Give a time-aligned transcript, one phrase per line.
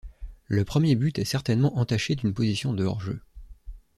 [0.47, 3.21] Le premier but est certainement entaché d'une position de hors-jeu.